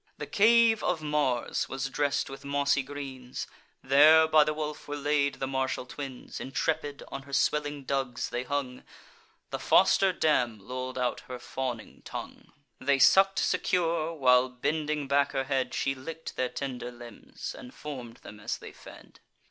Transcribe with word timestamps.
The 0.17 0.25
cave 0.25 0.83
of 0.83 1.03
Mars 1.03 1.69
was 1.69 1.87
dress'd 1.87 2.27
with 2.27 2.43
mossy 2.43 2.81
greens: 2.81 3.45
There, 3.83 4.27
by 4.27 4.43
the 4.43 4.51
wolf, 4.55 4.87
were 4.87 4.95
laid 4.95 5.35
the 5.35 5.45
martial 5.45 5.85
twins. 5.85 6.39
Intrepid 6.39 7.03
on 7.09 7.21
her 7.21 7.33
swelling 7.33 7.83
dugs 7.83 8.29
they 8.29 8.41
hung; 8.41 8.81
The 9.51 9.59
foster 9.59 10.11
dam 10.11 10.57
loll'd 10.57 10.97
out 10.97 11.19
her 11.27 11.37
fawning 11.37 12.01
tongue: 12.03 12.51
They 12.79 12.97
suck'd 12.97 13.37
secure, 13.37 14.11
while, 14.15 14.49
bending 14.49 15.07
back 15.07 15.33
her 15.33 15.43
head, 15.43 15.75
She 15.75 15.93
lick'd 15.93 16.35
their 16.35 16.49
tender 16.49 16.89
limbs, 16.91 17.53
and 17.55 17.71
form'd 17.71 18.17
them 18.23 18.39
as 18.39 18.57
they 18.57 18.71
fed. 18.71 19.19